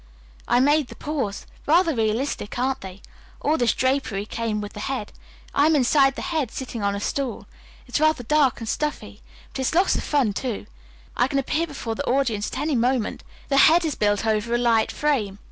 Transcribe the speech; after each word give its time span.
I 0.47 0.59
made 0.59 0.87
the 0.87 0.95
paws. 0.95 1.45
Rather 1.67 1.93
realistic, 1.93 2.57
aren't 2.57 2.81
they? 2.81 3.03
All 3.39 3.55
this 3.55 3.73
drapery 3.75 4.25
came 4.25 4.59
with 4.59 4.73
the 4.73 4.79
head. 4.79 5.11
I 5.53 5.67
am 5.67 5.75
inside 5.75 6.15
the 6.15 6.23
head, 6.33 6.49
sitting 6.49 6.81
on 6.81 6.95
a 6.95 6.99
stool. 6.99 7.45
It's 7.85 7.99
rather 7.99 8.23
dark 8.23 8.59
and 8.59 8.67
stuffy, 8.67 9.21
but 9.51 9.59
it's 9.59 9.75
lots 9.75 9.95
of 9.95 10.03
fun, 10.03 10.33
too. 10.33 10.65
I 11.15 11.27
can 11.27 11.37
appear 11.37 11.67
before 11.67 11.93
the 11.93 12.07
audience 12.09 12.51
at 12.51 12.57
any 12.57 12.75
moment. 12.75 13.23
The 13.49 13.57
head 13.57 13.85
is 13.85 13.93
built 13.93 14.25
over 14.25 14.55
a 14.55 14.57
light 14.57 14.91
frame. 14.91 15.37